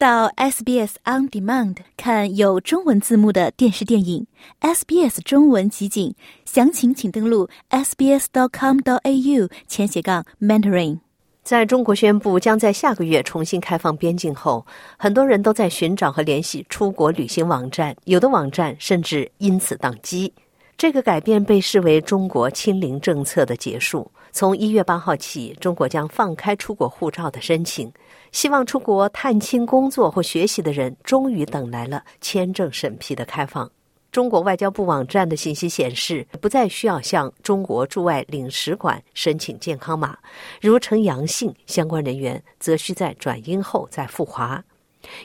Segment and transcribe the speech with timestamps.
[0.00, 4.26] 到 SBS On Demand 看有中文字幕的电视电影
[4.62, 6.14] ，SBS 中文集锦，
[6.46, 11.00] 详情请登录 sbs.com.au 前斜杠 mentoring。
[11.42, 14.64] 在中国宣布将在下个月重新开放边境后，
[14.96, 20.32] 很多人都在寻找和联系出国旅行网站，有的网站甚至因此宕机。
[20.78, 24.10] 这个改变被视为中国清零政策的结束。
[24.32, 27.92] 从一月八号起，中国将放开出国护照的申请。
[28.32, 33.70] 希望出国探亲、工作或学习的人，终于等来了签证审批的开放。
[34.12, 40.18] 中国外交部网站的信息显示，不再需要向中国驻外领事馆申请健康码，
[40.60, 44.62] 如呈阳性，相关人员则需在转阴后再赴华。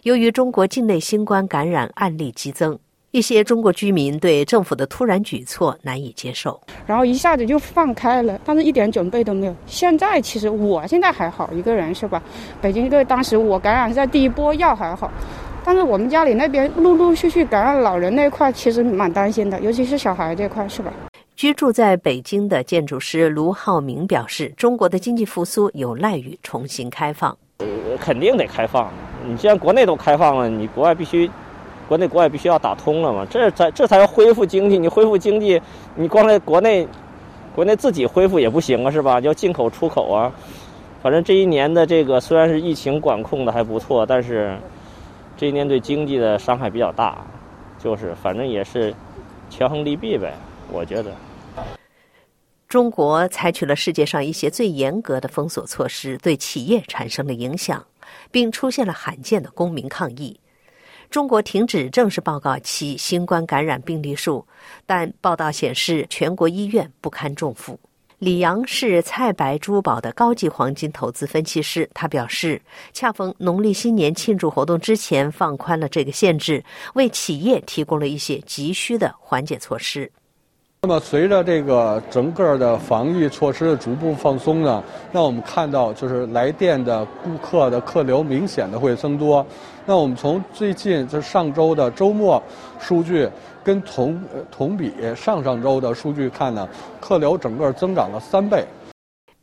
[0.03, 2.77] 由于中国境内新冠感染案例激增。
[3.15, 9.55] 一些中国居民对政府的突然举措难以接受，然后一下子就放开了，但是一点准备都没有。
[9.65, 12.21] 现在其实我现在还好，一个人是吧？
[12.61, 15.09] 北京对当时我感染在第一波药还好，
[15.63, 20.91] 但是我们家里那边陆陆续续感染老人那块，其实蛮担心的，尤其是小孩这块是吧？
[21.37, 27.37] 居住在北京的建筑师卢浩明表示，中国的经济复苏有赖于重新开放。
[27.59, 27.65] 呃，
[27.97, 28.91] 肯定得开放，
[29.25, 31.31] 你既然国内都开放了，你国外必须。
[31.87, 34.77] 国内国外必须要打通了嘛，这才这才要恢复经济。
[34.77, 35.61] 你恢复经济，
[35.95, 36.87] 你光在国内，
[37.53, 39.19] 国内自己恢复也不行啊，是吧？
[39.19, 40.31] 要进口出口啊。
[41.01, 44.57] 反正这一年的这个虽然是疫情管控的还不错，但是
[45.37, 47.23] 这一年对经济的伤害比较大，
[47.77, 48.91] 就是反正也是
[49.49, 50.33] 权衡利弊呗。
[50.71, 51.11] 我觉得，
[52.67, 57.85] 中国采取了世界上一些最严格的封锁措施，对企业产生了影响，
[58.31, 60.39] 并出现了罕见的公民抗议。
[61.09, 64.45] 中国停止正式报告其新冠感染病例数，
[64.85, 67.79] 但报道显示全国医院不堪重负。
[68.19, 72.62] 李阳是蔡白珠宝的高级黄金投资分析师，他表示，
[72.94, 76.63] 恰逢农历新年庆祝活动之前放宽了这个限制，
[76.94, 80.09] 为企业提供了一些急需的缓解措施。
[80.85, 89.44] 那么，随着这个整个的防疫措施的逐步放松呢，那我们看到就是来电的顾客的客流明显的会增多。
[89.84, 92.40] 那我们从最近就上周的周末
[92.79, 93.28] 数据
[93.63, 96.69] 跟同同比上上周的数据看呢，
[97.00, 98.63] 客流整个增长了三倍。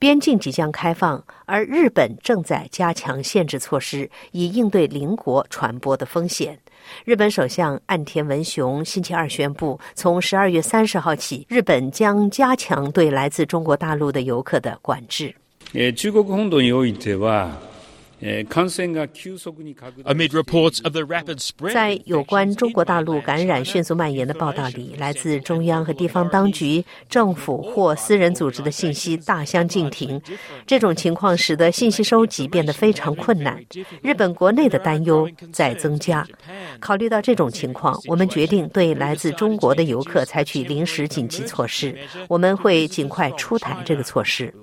[0.02, 6.60] 边境即将开放，而日本正在加强限制措施，以应对邻国传播的风险。
[7.04, 15.34] 日本首相岸田文雄星期二宣布，从十二月三十号起，日本将加强对来自中国大陆的游客的管制。
[15.96, 17.50] 中国本土においては。
[21.75, 30.23] 在有关中国大陆感染迅速蔓延的报道里，来自中央和地方当局、政府或私人组织的信息大相径庭。
[30.65, 33.61] 这种情况使得信息收集变得非常困难。
[34.03, 36.25] 日本国内的担忧在增加。
[36.79, 41.99] 考虑到这种情况，我们决定对来自中国的游客采取临时紧急措施。
[42.29, 44.55] 我们会尽快出台这个措施。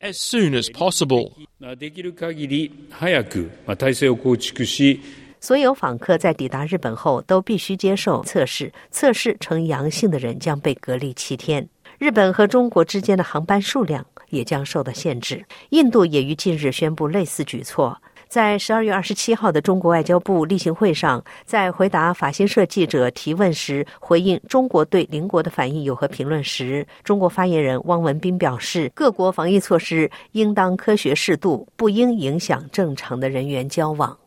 [0.00, 1.32] as soon as possible.
[1.76, 5.00] できる限り早く体制を構築し。
[5.40, 11.66] 所有访客在抵达日本后都必须接受测试，测试呈阳性的人将被隔离七天。
[11.98, 15.44] 日本和中国之间的航班数量也将受到限制。
[15.70, 18.00] 印度也于近日宣布类似举措。
[18.27, 34.17] 在十二月二十七号的中国外交部例行会上，在回答法新社记者提问时，回应中国对邻国的反应有何评论时，中国发言人汪文斌表示，各国防疫措施应当科学适度，不应影响正常的人员交往。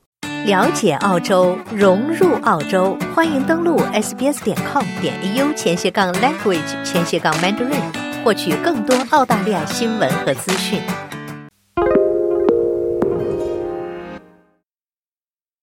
[0.47, 10.81] 了解澳洲，融入澳洲，欢迎登录 sbs 点 com 点 au 前斜杠 language 前斜杠 mandarin，获取更多澳大利亚新闻和资讯。